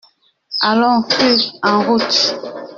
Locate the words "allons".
0.63-1.05